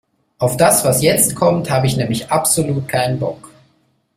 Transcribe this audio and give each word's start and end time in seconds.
Auf 0.39 0.57
das, 0.57 0.83
was 0.83 1.03
jetzt 1.03 1.35
kommt, 1.35 1.69
habe 1.69 1.85
ich 1.85 1.95
nämlich 1.95 2.31
absolut 2.31 2.87
keinen 2.87 3.19
Bock. 3.19 3.51